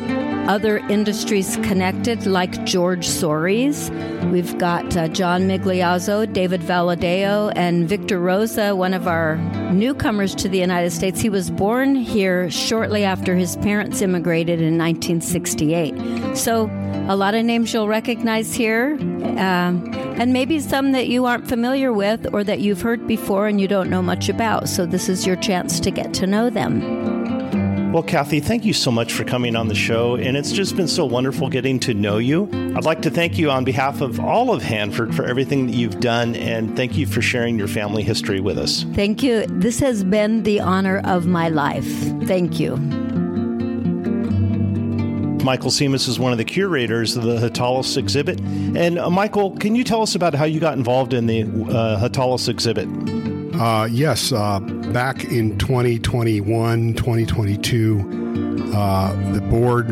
other 0.48 0.78
industries 0.88 1.56
connected, 1.58 2.26
like 2.26 2.64
George 2.64 3.06
Soares. 3.06 3.90
We've 4.30 4.56
got 4.58 4.96
uh, 4.96 5.08
John 5.08 5.42
Migliazzo, 5.42 6.32
David 6.32 6.60
Valadao, 6.60 7.52
and 7.56 7.88
Victor 7.88 8.18
Rosa, 8.20 8.74
one 8.74 8.94
of 8.94 9.06
our 9.06 9.36
newcomers 9.72 10.34
to 10.36 10.48
the 10.48 10.58
United 10.58 10.90
States. 10.90 11.20
He 11.20 11.28
was 11.28 11.50
born 11.50 11.94
here 11.94 12.50
shortly 12.50 13.04
after 13.04 13.34
his 13.36 13.56
parents 13.56 14.02
immigrated 14.02 14.60
in 14.60 14.78
1968. 14.78 16.36
So, 16.36 16.70
a 17.08 17.16
lot 17.16 17.34
of 17.34 17.44
names 17.44 17.72
you'll 17.72 17.88
recognize 17.88 18.54
here, 18.54 18.96
um, 19.38 19.92
and 20.18 20.32
maybe 20.32 20.60
some 20.60 20.92
that 20.92 21.08
you 21.08 21.24
aren't 21.26 21.46
familiar 21.46 21.92
with 21.92 22.32
or 22.32 22.42
that 22.44 22.60
you've 22.60 22.82
heard 22.82 23.06
before 23.06 23.46
and 23.46 23.60
you 23.60 23.68
don't 23.68 23.90
know 23.90 24.02
much 24.02 24.28
about. 24.28 24.68
So, 24.68 24.86
this 24.86 25.08
is 25.08 25.26
your 25.26 25.36
chance 25.36 25.78
to 25.80 25.90
get 25.90 26.14
to 26.14 26.26
know 26.26 26.50
them. 26.50 27.05
Well, 27.92 28.02
Kathi, 28.02 28.42
thank 28.42 28.66
you 28.66 28.74
so 28.74 28.90
much 28.90 29.14
for 29.14 29.24
coming 29.24 29.56
on 29.56 29.68
the 29.68 29.74
show, 29.74 30.16
and 30.16 30.36
it's 30.36 30.52
just 30.52 30.76
been 30.76 30.88
so 30.88 31.06
wonderful 31.06 31.48
getting 31.48 31.80
to 31.80 31.94
know 31.94 32.18
you. 32.18 32.48
I'd 32.76 32.84
like 32.84 33.00
to 33.02 33.10
thank 33.10 33.38
you 33.38 33.50
on 33.50 33.64
behalf 33.64 34.02
of 34.02 34.20
all 34.20 34.52
of 34.52 34.62
Hanford 34.62 35.14
for 35.14 35.24
everything 35.24 35.66
that 35.66 35.72
you've 35.72 36.00
done, 36.00 36.34
and 36.36 36.76
thank 36.76 36.96
you 36.96 37.06
for 37.06 37.22
sharing 37.22 37.56
your 37.56 37.68
family 37.68 38.02
history 38.02 38.40
with 38.40 38.58
us. 38.58 38.84
Thank 38.92 39.22
you. 39.22 39.46
This 39.46 39.80
has 39.80 40.04
been 40.04 40.42
the 40.42 40.60
honor 40.60 41.00
of 41.04 41.26
my 41.26 41.48
life. 41.48 41.90
Thank 42.26 42.60
you. 42.60 42.76
Michael 45.46 45.70
Semas 45.70 46.08
is 46.08 46.18
one 46.18 46.32
of 46.32 46.38
the 46.38 46.44
curators 46.44 47.16
of 47.16 47.22
the 47.22 47.36
Hatalis 47.38 47.96
exhibit. 47.96 48.40
And 48.40 48.98
uh, 48.98 49.08
Michael, 49.08 49.52
can 49.56 49.76
you 49.76 49.84
tell 49.84 50.02
us 50.02 50.16
about 50.16 50.34
how 50.34 50.44
you 50.44 50.58
got 50.58 50.76
involved 50.76 51.14
in 51.14 51.26
the 51.26 51.42
uh, 51.42 52.00
Hatalis 52.00 52.48
exhibit? 52.48 52.88
Uh, 53.54 53.86
yes, 53.88 54.32
uh, 54.32 54.58
back 54.92 55.24
in 55.24 55.58
2021, 55.58 56.94
2022, 56.94 58.72
uh, 58.74 59.32
the 59.32 59.40
board 59.42 59.88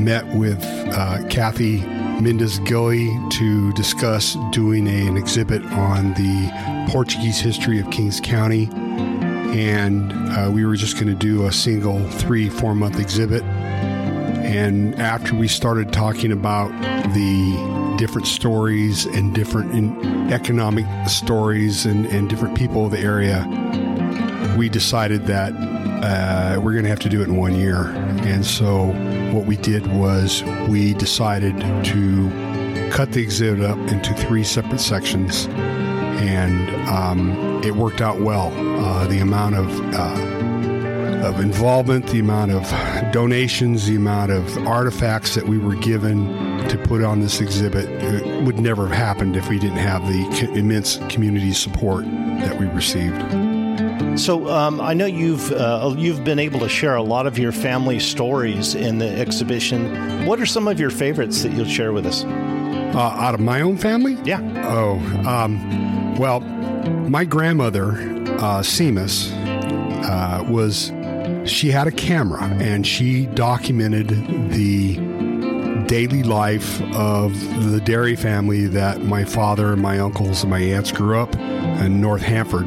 met 0.00 0.26
with 0.36 0.62
uh, 0.62 1.18
Kathi 1.28 1.80
Mendes 2.20 2.58
Gulley 2.60 3.10
to 3.30 3.72
discuss 3.72 4.36
doing 4.52 4.86
a, 4.86 5.06
an 5.06 5.16
exhibit 5.16 5.62
on 5.64 6.14
the 6.14 6.86
Portuguese 6.90 7.40
history 7.40 7.80
of 7.80 7.90
Kings 7.90 8.20
County. 8.20 8.68
And 8.72 10.12
uh, 10.12 10.50
we 10.52 10.64
were 10.66 10.76
just 10.76 10.94
going 10.94 11.08
to 11.08 11.14
do 11.14 11.46
a 11.46 11.52
single 11.52 12.08
three, 12.10 12.48
four 12.48 12.74
month 12.74 12.98
exhibit. 12.98 13.42
And 13.42 14.94
after 14.96 15.34
we 15.34 15.48
started 15.48 15.92
talking 15.92 16.32
about 16.32 16.70
the 17.14 17.96
different 17.96 18.26
stories 18.26 19.06
and 19.06 19.34
different 19.34 20.32
economic 20.32 20.86
stories 21.08 21.86
and, 21.86 22.06
and 22.06 22.28
different 22.28 22.56
people 22.56 22.86
of 22.86 22.92
the 22.92 23.00
area, 23.00 23.44
we 24.56 24.68
decided 24.68 25.26
that 25.26 25.52
uh, 26.02 26.60
we're 26.60 26.72
going 26.72 26.84
to 26.84 26.90
have 26.90 27.00
to 27.00 27.08
do 27.08 27.20
it 27.20 27.28
in 27.28 27.36
one 27.36 27.54
year. 27.54 27.86
And 28.26 28.44
so 28.44 28.86
what 29.32 29.46
we 29.46 29.56
did 29.56 29.86
was 29.88 30.42
we 30.68 30.94
decided 30.94 31.58
to 31.84 32.90
cut 32.90 33.12
the 33.12 33.22
exhibit 33.22 33.64
up 33.64 33.78
into 33.88 34.14
three 34.14 34.44
separate 34.44 34.80
sections, 34.80 35.46
and 35.48 36.88
um, 36.88 37.62
it 37.62 37.74
worked 37.74 38.00
out 38.00 38.20
well. 38.20 38.52
Uh, 38.56 39.06
the 39.06 39.18
amount 39.18 39.56
of 39.56 39.94
uh, 39.94 40.36
of 41.26 41.40
involvement, 41.40 42.06
the 42.06 42.20
amount 42.20 42.52
of 42.52 42.62
donations, 43.12 43.86
the 43.86 43.96
amount 43.96 44.30
of 44.30 44.56
artifacts 44.66 45.34
that 45.34 45.46
we 45.46 45.58
were 45.58 45.74
given 45.74 46.26
to 46.68 46.78
put 46.78 47.02
on 47.02 47.20
this 47.20 47.40
exhibit 47.40 47.88
would 48.44 48.60
never 48.60 48.86
have 48.86 48.96
happened 48.96 49.36
if 49.36 49.48
we 49.48 49.58
didn't 49.58 49.78
have 49.78 50.06
the 50.06 50.52
immense 50.54 50.98
community 51.08 51.52
support 51.52 52.04
that 52.04 52.58
we 52.58 52.66
received. 52.66 53.55
So 54.16 54.48
um, 54.48 54.80
I 54.80 54.94
know 54.94 55.06
you've 55.06 55.52
uh, 55.52 55.94
you've 55.96 56.24
been 56.24 56.38
able 56.38 56.60
to 56.60 56.68
share 56.68 56.96
a 56.96 57.02
lot 57.02 57.26
of 57.26 57.38
your 57.38 57.52
family 57.52 57.98
stories 58.00 58.74
in 58.74 58.98
the 58.98 59.08
exhibition. 59.08 60.24
What 60.26 60.40
are 60.40 60.46
some 60.46 60.66
of 60.68 60.80
your 60.80 60.90
favorites 60.90 61.42
that 61.42 61.52
you'll 61.52 61.66
share 61.66 61.92
with 61.92 62.06
us? 62.06 62.24
Uh, 62.24 62.98
out 62.98 63.34
of 63.34 63.40
my 63.40 63.60
own 63.60 63.76
family? 63.76 64.16
Yeah. 64.24 64.40
Oh, 64.64 64.98
um, 65.28 66.16
well, 66.16 66.40
my 66.40 67.26
grandmother, 67.26 67.90
uh, 67.90 68.62
Semas, 68.62 69.30
uh, 70.04 70.44
was 70.50 70.92
she 71.48 71.70
had 71.70 71.86
a 71.86 71.92
camera 71.92 72.44
and 72.44 72.86
she 72.86 73.26
documented 73.26 74.08
the 74.50 74.96
daily 75.86 76.22
life 76.22 76.80
of 76.94 77.32
the 77.70 77.80
dairy 77.80 78.16
family 78.16 78.66
that 78.66 79.02
my 79.02 79.24
father 79.24 79.72
and 79.74 79.82
my 79.82 79.98
uncles 79.98 80.42
and 80.42 80.50
my 80.50 80.58
aunts 80.58 80.90
grew 80.90 81.18
up 81.18 81.34
in 81.36 82.00
North 82.00 82.22
Hanford. 82.22 82.66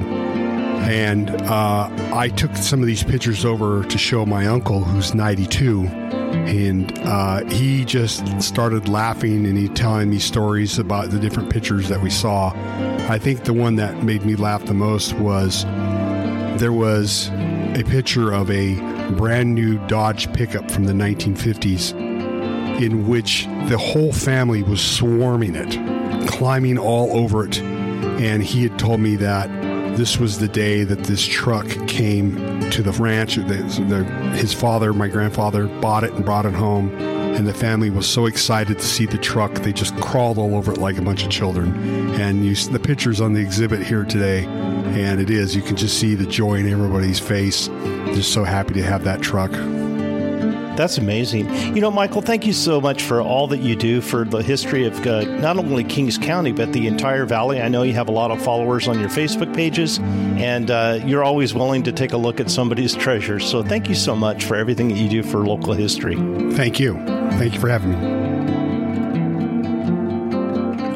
And 0.82 1.30
uh, 1.44 1.90
I 2.14 2.30
took 2.30 2.56
some 2.56 2.82
of 2.82 2.88
these 2.88 3.04
pictures 3.04 3.46
over 3.46 3.84
to 3.84 3.98
show 3.98 4.26
my 4.26 4.48
uncle, 4.48 4.84
who's 4.84 5.14
92. 5.14 5.86
And 5.86 6.98
uh, 7.00 7.46
he 7.46 7.86
just 7.86 8.42
started 8.42 8.88
laughing 8.88 9.46
and 9.46 9.58
he 9.58 9.70
telling 9.70 10.10
me 10.10 10.20
stories 10.20 10.80
about 10.80 11.10
the 11.10 11.20
different 11.20 11.50
pictures 11.50 11.90
that 11.90 12.02
we 12.02 12.10
saw. 12.10 12.52
I 13.10 13.18
think 13.20 13.44
the 13.44 13.54
one 13.54 13.76
that 13.76 14.04
made 14.04 14.26
me 14.26 14.36
laugh 14.36 14.66
the 14.66 14.74
most 14.74 15.14
was 15.14 15.64
there 16.60 16.74
was 16.74 17.30
a 17.76 17.84
picture 17.86 18.32
of 18.34 18.50
a 18.52 18.76
brand 19.14 19.56
new 19.56 19.78
Dodge 19.88 20.32
pickup 20.34 20.70
from 20.70 20.86
the 20.86 20.94
1950s 20.94 21.94
in 22.82 23.08
which 23.08 23.46
the 23.68 23.78
whole 23.78 24.14
family 24.14 24.64
was 24.64 24.82
swarming 24.82 25.56
it, 25.56 26.28
climbing 26.28 26.78
all 26.78 27.16
over 27.18 27.46
it. 27.46 27.60
And 27.60 28.44
he 28.44 28.64
had 28.64 28.78
told 28.80 29.00
me 29.00 29.16
that 29.18 29.50
this 30.00 30.18
was 30.18 30.40
the 30.40 30.48
day 30.48 30.86
that 30.86 31.04
this 31.04 31.22
truck 31.22 31.68
came 31.86 32.70
to 32.70 32.82
the 32.82 32.94
ranch. 32.94 33.36
The, 33.36 33.44
the, 33.44 34.06
his 34.38 34.54
father, 34.54 34.94
my 34.94 35.10
grandfather, 35.10 35.68
bought 35.68 36.06
it 36.06 36.14
and 36.14 36.24
brought 36.24 36.46
it 36.46 36.54
home. 36.54 36.90
And 36.98 37.46
the 37.46 37.54
family 37.54 37.90
was 37.90 38.08
so 38.08 38.26
excited 38.26 38.80
to 38.80 38.86
see 38.86 39.06
the 39.06 39.18
truck, 39.18 39.54
they 39.56 39.74
just 39.74 39.94
crawled 39.98 40.38
all 40.38 40.56
over 40.56 40.72
it 40.72 40.78
like 40.78 40.98
a 40.98 41.02
bunch 41.02 41.24
of 41.26 41.30
children. 41.30 41.76
And 42.20 42.46
you, 42.46 42.56
the 42.56 42.80
pictures 42.80 43.20
on 43.20 43.34
the 43.34 43.42
exhibit 43.42 43.86
here 43.86 44.06
today, 44.06 44.46
and 44.46 45.20
it 45.20 45.30
is, 45.30 45.54
you 45.54 45.62
can 45.62 45.76
just 45.76 46.00
see 46.00 46.16
the 46.16 46.26
joy 46.26 46.56
in 46.56 46.72
everybody's 46.72 47.20
face. 47.20 47.68
Just 47.68 48.32
so 48.32 48.46
happy 48.46 48.76
to 48.76 48.84
have 48.84 49.04
that 49.04 49.22
truck. 49.22 49.52
That's 50.80 50.98
amazing. 50.98 51.76
You 51.76 51.82
know, 51.82 51.92
Michael, 51.92 52.22
thank 52.22 52.48
you 52.48 52.54
so 52.54 52.80
much 52.80 53.04
for 53.04 53.20
all 53.20 53.48
that 53.48 53.60
you 53.60 53.76
do 53.76 54.00
for 54.00 54.24
the 54.24 54.42
history 54.42 54.86
of 54.86 55.06
uh, 55.06 55.26
not 55.26 55.58
only 55.58 55.84
Kings 55.84 56.18
County, 56.18 56.54
but 56.54 56.72
the 56.72 56.88
entire 56.88 57.26
valley. 57.26 57.62
I 57.62 57.68
know 57.68 57.84
you 57.84 57.92
have 57.96 58.08
a 58.08 58.14
lot 58.14 58.32
of 58.32 58.42
followers 58.42 58.88
on 58.88 58.98
your 58.98 59.10
Facebook 59.10 59.54
pages, 59.54 60.00
and 60.00 60.72
uh, 60.72 61.02
you're 61.06 61.26
always 61.26 61.54
willing 61.54 61.84
to 61.84 61.92
take 61.92 62.14
a 62.14 62.18
look 62.18 62.40
at 62.40 62.50
somebody's 62.50 62.96
treasure. 62.96 63.42
So 63.42 63.62
thank 63.62 63.90
you 63.90 63.96
so 63.96 64.16
much 64.16 64.46
for 64.46 64.56
everything 64.56 64.88
that 64.88 64.96
you 64.96 65.10
do 65.10 65.22
for 65.22 65.40
local 65.40 65.74
history. 65.74 66.16
Thank 66.54 66.80
you. 66.80 66.94
Thank 66.94 67.56
you 67.56 67.60
for 67.60 67.68
having 67.68 67.92
me. 67.92 67.98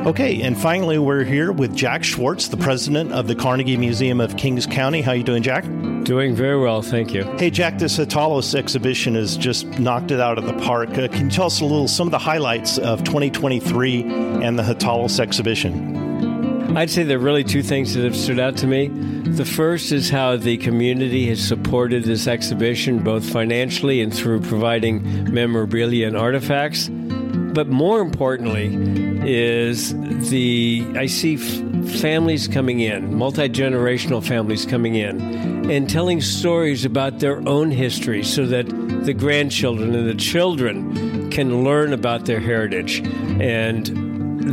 Okay, 0.08 0.44
and 0.44 0.58
finally, 0.58 0.98
we're 0.98 1.26
here 1.26 1.52
with 1.52 1.76
Jack 1.76 2.06
Schwartz, 2.06 2.48
the 2.48 2.56
president 2.56 3.12
of 3.12 3.28
the 3.28 3.36
Carnegie 3.36 3.76
Museum 3.76 4.22
of 4.22 4.38
Kings 4.38 4.66
County. 4.66 5.02
How 5.02 5.12
you 5.12 5.24
doing, 5.24 5.44
Jack? 5.44 5.66
Doing 6.04 6.36
very 6.36 6.60
well, 6.60 6.82
thank 6.82 7.14
you. 7.14 7.24
Hey, 7.38 7.50
Jack, 7.50 7.78
this 7.78 7.98
Hatalis 7.98 8.56
exhibition 8.56 9.16
has 9.16 9.38
just 9.38 9.66
knocked 9.80 10.12
it 10.12 10.20
out 10.20 10.38
of 10.38 10.46
the 10.46 10.54
park. 10.54 10.90
Uh, 10.98 11.08
can 11.08 11.26
you 11.26 11.32
tell 11.32 11.46
us 11.46 11.62
a 11.62 11.66
little 11.66 11.88
some 11.88 12.08
of 12.08 12.12
the 12.12 12.20
highlights 12.20 12.78
of 12.78 13.06
2023 13.06 14.04
and 14.44 14.60
the 14.60 14.64
Hatalis 14.64 15.22
exhibition? 15.22 16.76
I'd 16.76 16.90
say 16.90 17.04
there 17.04 17.18
are 17.18 17.22
really 17.22 17.46
two 17.46 17.64
things 17.64 17.94
that 17.94 18.04
have 18.04 18.18
stood 18.18 18.40
out 18.40 18.58
to 18.58 18.68
me. 18.68 18.90
The 18.90 19.46
first 19.46 19.94
is 19.94 20.10
how 20.10 20.36
the 20.36 20.58
community 20.58 21.28
has 21.28 21.40
supported 21.40 22.04
this 22.04 22.28
exhibition, 22.28 23.00
both 23.00 23.24
financially 23.32 24.02
and 24.02 24.14
through 24.14 24.42
providing 24.42 25.32
memorabilia 25.34 26.08
and 26.08 26.18
artifacts. 26.18 26.90
But 26.90 27.68
more 27.68 28.02
importantly, 28.02 28.76
is 29.24 29.94
the 30.30 30.86
I 30.96 31.06
see 31.06 31.36
f- 31.36 32.02
families 32.02 32.48
coming 32.48 32.80
in, 32.80 33.16
multi 33.16 33.48
generational 33.48 34.24
families 34.24 34.66
coming 34.66 34.96
in, 34.96 35.33
and 35.70 35.90
telling 35.90 36.22
stories 36.22 36.86
about 36.86 37.20
their 37.20 37.48
own 37.48 37.72
history, 37.72 38.24
so 38.24 38.46
that 38.46 38.68
the 39.06 39.14
grandchildren 39.14 39.96
and 39.96 40.08
the 40.08 40.16
children 40.16 41.30
can 41.32 41.64
learn 41.64 41.94
about 41.94 42.26
their 42.26 42.40
heritage, 42.40 43.00
and 43.40 43.88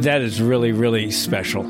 that 0.02 0.20
is 0.22 0.40
really 0.40 0.72
really 0.72 1.10
special. 1.10 1.64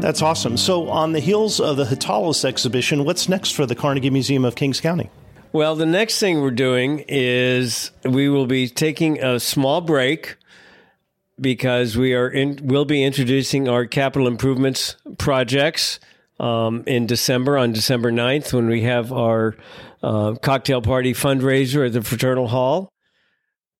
That's 0.00 0.22
awesome. 0.22 0.56
So, 0.56 0.88
on 0.88 1.12
the 1.12 1.20
heels 1.20 1.58
of 1.58 1.76
the 1.76 1.84
Hatalis 1.84 2.44
exhibition, 2.44 3.04
what's 3.04 3.28
next 3.28 3.56
for 3.56 3.66
the 3.66 3.74
Carnegie 3.74 4.10
Museum 4.10 4.44
of 4.44 4.54
Kings 4.54 4.80
County? 4.80 5.10
Well, 5.52 5.74
the 5.74 5.86
next 5.86 6.20
thing 6.20 6.40
we're 6.40 6.50
doing 6.50 7.04
is 7.08 7.90
we 8.04 8.28
will 8.28 8.46
be 8.46 8.68
taking 8.68 9.22
a 9.22 9.40
small 9.40 9.80
break 9.80 10.36
because 11.40 11.96
we 11.96 12.14
are 12.14 12.28
in, 12.28 12.60
we'll 12.62 12.84
be 12.84 13.02
introducing 13.02 13.68
our 13.68 13.86
capital 13.86 14.28
improvements 14.28 14.96
projects 15.16 15.98
um, 16.38 16.84
in 16.86 17.06
December 17.06 17.58
on 17.58 17.72
December 17.72 18.12
9th 18.12 18.52
when 18.52 18.68
we 18.68 18.82
have 18.82 19.12
our 19.12 19.56
uh, 20.02 20.34
cocktail 20.34 20.80
party 20.80 21.12
fundraiser 21.12 21.86
at 21.86 21.92
the 21.92 22.02
Fraternal 22.02 22.48
Hall. 22.48 22.88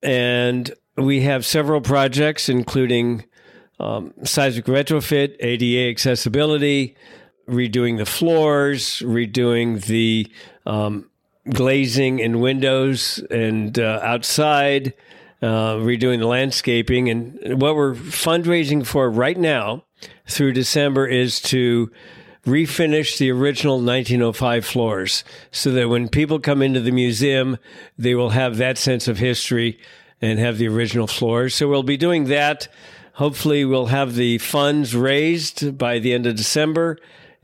And 0.03 0.73
we 0.97 1.23
have 1.23 1.47
several 1.47 1.81
projects, 1.81 2.49
including 2.49 3.25
um, 3.81 4.13
seismic 4.25 4.67
retrofit, 4.67 5.37
ADA 5.41 5.91
accessibility, 5.91 6.97
redoing 7.49 7.97
the 7.97 8.07
floors, 8.07 9.01
redoing 9.01 9.85
the 9.87 10.31
um, 10.67 11.11
glazing 11.49 12.21
and 12.21 12.41
windows 12.41 13.19
and 13.31 13.79
uh, 13.79 14.01
outside, 14.03 14.95
uh, 15.41 15.75
redoing 15.77 16.19
the 16.19 16.27
landscaping. 16.27 17.09
And 17.09 17.61
what 17.61 17.77
we're 17.77 17.95
fundraising 17.95 18.85
for 18.85 19.11
right 19.11 19.39
now 19.39 19.85
through 20.29 20.53
December 20.53 21.07
is 21.07 21.41
to 21.43 21.91
refinish 22.49 23.19
the 23.19 23.31
original 23.31 23.77
1905 23.77 24.65
floors 24.65 25.25
so 25.51 25.71
that 25.73 25.89
when 25.89 26.09
people 26.09 26.39
come 26.39 26.63
into 26.63 26.81
the 26.81 26.91
museum, 26.91 27.59
they 27.97 28.15
will 28.15 28.31
have 28.31 28.57
that 28.57 28.79
sense 28.79 29.09
of 29.09 29.19
history 29.19 29.79
and 30.21 30.39
have 30.39 30.59
the 30.59 30.69
original 30.69 31.07
floors. 31.07 31.55
So 31.55 31.69
we'll 31.69 31.83
be 31.83 31.97
doing 31.97 32.25
that. 32.25 32.69
Hopefully, 33.15 33.65
we'll 33.65 33.87
have 33.87 34.15
the 34.15 34.39
funds 34.39 34.95
raised 34.95 35.77
by 35.77 35.99
the 35.99 36.13
end 36.13 36.27
of 36.27 36.37
December. 36.37 36.99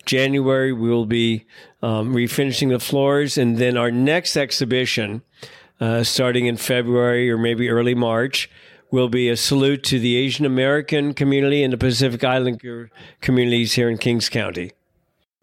January, 0.04 0.72
we 0.72 0.88
will 0.88 1.06
be 1.06 1.46
um, 1.82 2.14
refinishing 2.14 2.70
the 2.70 2.78
floors. 2.78 3.36
And 3.38 3.58
then 3.58 3.76
our 3.76 3.90
next 3.90 4.36
exhibition, 4.36 5.22
uh, 5.80 6.04
starting 6.04 6.46
in 6.46 6.56
February 6.56 7.30
or 7.30 7.38
maybe 7.38 7.68
early 7.68 7.94
March, 7.94 8.50
will 8.90 9.08
be 9.08 9.28
a 9.28 9.36
salute 9.36 9.82
to 9.82 9.98
the 9.98 10.16
Asian 10.16 10.46
American 10.46 11.14
community 11.14 11.64
and 11.64 11.72
the 11.72 11.78
Pacific 11.78 12.22
Island 12.22 12.62
communities 13.20 13.72
here 13.72 13.90
in 13.90 13.98
Kings 13.98 14.28
County. 14.28 14.72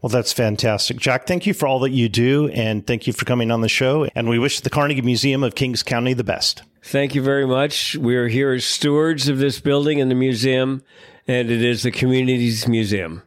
Well, 0.02 0.10
that's 0.10 0.34
fantastic. 0.34 0.98
Jack, 0.98 1.28
thank 1.28 1.46
you 1.46 1.54
for 1.54 1.68
all 1.68 1.80
that 1.80 1.92
you 1.92 2.10
do, 2.10 2.50
and 2.50 2.86
thank 2.88 3.06
you 3.06 3.14
for 3.14 3.26
coming 3.26 3.52
on 3.52 3.62
the 3.62 3.70
show. 3.70 4.08
And 4.16 4.28
we 4.28 4.40
wish 4.40 4.60
the 4.62 4.72
Carnegie 4.72 5.04
Museum 5.04 5.44
of 5.44 5.54
Kings 5.54 5.84
County 5.84 6.14
the 6.14 6.24
best. 6.24 6.64
Thank 6.84 7.14
you 7.14 7.22
very 7.22 7.46
much. 7.46 7.96
We 7.98 8.16
are 8.16 8.28
here 8.28 8.52
as 8.52 8.66
stewards 8.66 9.30
of 9.30 9.38
this 9.38 9.60
building 9.60 10.02
and 10.02 10.10
the 10.10 10.16
museum, 10.16 10.84
and 11.28 11.52
it 11.52 11.62
is 11.62 11.84
the 11.84 11.92
community's 11.92 12.68
museum. 12.68 13.22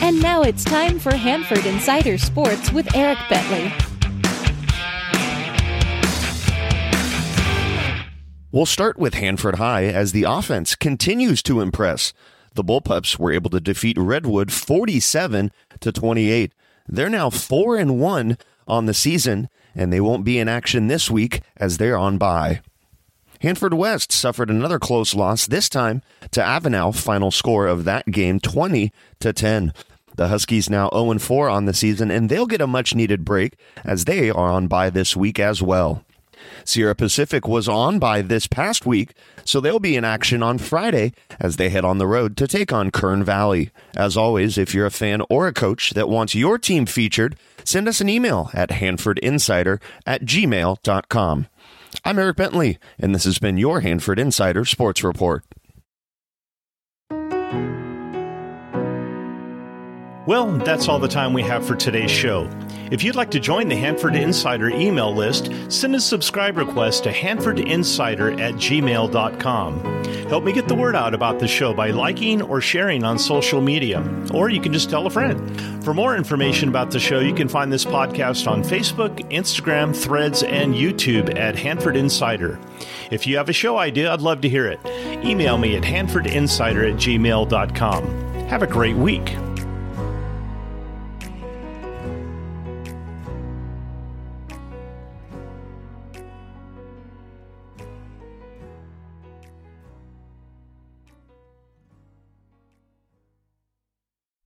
And 0.00 0.22
now 0.22 0.40
it's 0.40 0.64
time 0.64 0.98
for 0.98 1.14
Hanford 1.14 1.66
Insider 1.66 2.16
Sports 2.16 2.72
with 2.72 2.94
Eric 2.94 3.18
Bentley. 3.28 3.91
We'll 8.52 8.66
start 8.66 8.98
with 8.98 9.14
Hanford 9.14 9.54
High 9.54 9.84
as 9.84 10.12
the 10.12 10.24
offense 10.24 10.74
continues 10.74 11.42
to 11.44 11.62
impress. 11.62 12.12
The 12.52 12.62
Bullpups 12.62 13.18
were 13.18 13.32
able 13.32 13.48
to 13.48 13.60
defeat 13.60 13.96
Redwood 13.96 14.52
47 14.52 15.50
to 15.80 15.90
28. 15.90 16.52
They're 16.86 17.08
now 17.08 17.30
4 17.30 17.76
and 17.78 17.98
1 17.98 18.36
on 18.68 18.84
the 18.84 18.92
season 18.92 19.48
and 19.74 19.90
they 19.90 20.02
won't 20.02 20.24
be 20.24 20.38
in 20.38 20.48
action 20.48 20.88
this 20.88 21.10
week 21.10 21.40
as 21.56 21.78
they're 21.78 21.96
on 21.96 22.18
bye. 22.18 22.60
Hanford 23.40 23.72
West 23.72 24.12
suffered 24.12 24.50
another 24.50 24.78
close 24.78 25.14
loss 25.14 25.46
this 25.46 25.70
time 25.70 26.02
to 26.30 26.42
Avenal, 26.42 26.94
final 26.94 27.30
score 27.30 27.66
of 27.66 27.84
that 27.84 28.04
game 28.10 28.38
20 28.38 28.92
to 29.20 29.32
10. 29.32 29.72
The 30.16 30.28
Huskies 30.28 30.68
now 30.68 30.90
0 30.90 31.18
4 31.18 31.48
on 31.48 31.64
the 31.64 31.72
season, 31.72 32.10
and 32.10 32.28
they'll 32.28 32.44
get 32.44 32.60
a 32.60 32.66
much 32.66 32.94
needed 32.94 33.24
break 33.24 33.54
as 33.82 34.04
they 34.04 34.28
are 34.28 34.50
on 34.50 34.66
bye 34.66 34.90
this 34.90 35.16
week 35.16 35.40
as 35.40 35.62
well. 35.62 36.04
Sierra 36.64 36.94
Pacific 36.94 37.46
was 37.46 37.68
on 37.68 37.98
bye 37.98 38.22
this 38.22 38.46
past 38.46 38.86
week, 38.86 39.14
so 39.44 39.60
they'll 39.60 39.78
be 39.78 39.96
in 39.96 40.04
action 40.04 40.42
on 40.42 40.58
Friday 40.58 41.12
as 41.40 41.56
they 41.56 41.68
head 41.68 41.84
on 41.84 41.98
the 41.98 42.06
road 42.06 42.36
to 42.36 42.46
take 42.46 42.72
on 42.72 42.90
Kern 42.90 43.24
Valley. 43.24 43.70
As 43.96 44.16
always, 44.16 44.58
if 44.58 44.74
you're 44.74 44.86
a 44.86 44.90
fan 44.90 45.22
or 45.28 45.46
a 45.46 45.52
coach 45.52 45.90
that 45.90 46.08
wants 46.08 46.34
your 46.34 46.58
team 46.58 46.86
featured, 46.86 47.36
send 47.64 47.88
us 47.88 48.00
an 48.00 48.08
email 48.08 48.50
at 48.54 48.70
hanfordinsider 48.70 49.80
at 50.06 50.22
gmail.com. 50.22 51.46
I'm 52.04 52.18
Eric 52.18 52.36
Bentley, 52.36 52.78
and 52.98 53.14
this 53.14 53.24
has 53.24 53.38
been 53.38 53.58
your 53.58 53.80
Hanford 53.80 54.18
Insider 54.18 54.64
Sports 54.64 55.04
Report. 55.04 55.44
Well, 60.24 60.52
that's 60.58 60.88
all 60.88 61.00
the 61.00 61.08
time 61.08 61.32
we 61.32 61.42
have 61.42 61.66
for 61.66 61.74
today's 61.74 62.10
show. 62.10 62.48
If 62.92 63.02
you'd 63.02 63.16
like 63.16 63.30
to 63.30 63.40
join 63.40 63.68
the 63.68 63.74
Hanford 63.74 64.14
Insider 64.14 64.68
email 64.68 65.14
list, 65.14 65.50
send 65.68 65.94
a 65.94 66.00
subscribe 66.00 66.58
request 66.58 67.04
to 67.04 67.10
hanfordinsider 67.10 68.38
at 68.38 68.52
gmail.com. 68.56 70.04
Help 70.28 70.44
me 70.44 70.52
get 70.52 70.68
the 70.68 70.74
word 70.74 70.94
out 70.94 71.14
about 71.14 71.38
the 71.38 71.48
show 71.48 71.72
by 71.72 71.90
liking 71.90 72.42
or 72.42 72.60
sharing 72.60 73.02
on 73.02 73.18
social 73.18 73.62
media, 73.62 74.06
or 74.34 74.50
you 74.50 74.60
can 74.60 74.74
just 74.74 74.90
tell 74.90 75.06
a 75.06 75.10
friend. 75.10 75.82
For 75.82 75.94
more 75.94 76.14
information 76.14 76.68
about 76.68 76.90
the 76.90 77.00
show, 77.00 77.20
you 77.20 77.32
can 77.32 77.48
find 77.48 77.72
this 77.72 77.86
podcast 77.86 78.46
on 78.46 78.62
Facebook, 78.62 79.26
Instagram, 79.30 79.96
Threads, 79.96 80.42
and 80.42 80.74
YouTube 80.74 81.34
at 81.38 81.56
Hanford 81.56 81.96
Insider. 81.96 82.58
If 83.10 83.26
you 83.26 83.38
have 83.38 83.48
a 83.48 83.54
show 83.54 83.78
idea, 83.78 84.12
I'd 84.12 84.20
love 84.20 84.42
to 84.42 84.50
hear 84.50 84.66
it. 84.66 84.80
Email 85.24 85.56
me 85.56 85.76
at 85.76 85.82
hanfordinsider 85.82 86.92
at 86.92 86.98
gmail.com. 86.98 88.04
Have 88.48 88.62
a 88.62 88.66
great 88.66 88.96
week. 88.96 89.34